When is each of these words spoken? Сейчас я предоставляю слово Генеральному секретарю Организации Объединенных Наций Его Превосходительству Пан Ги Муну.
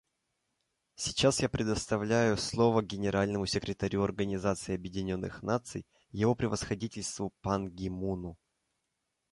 Сейчас 0.95 1.41
я 1.41 1.47
предоставляю 1.47 2.35
слово 2.35 2.81
Генеральному 2.81 3.45
секретарю 3.45 4.01
Организации 4.01 4.73
Объединенных 4.73 5.43
Наций 5.43 5.85
Его 6.09 6.33
Превосходительству 6.33 7.31
Пан 7.41 7.69
Ги 7.69 7.87
Муну. 7.89 8.35